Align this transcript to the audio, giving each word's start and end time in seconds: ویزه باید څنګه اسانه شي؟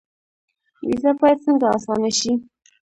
ویزه 0.87 1.11
باید 1.19 1.43
څنګه 1.45 1.67
اسانه 1.77 2.11
شي؟ 2.19 2.31